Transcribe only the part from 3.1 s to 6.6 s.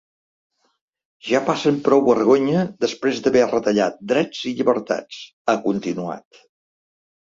d’haver retallat drets i llibertats, ha continuat.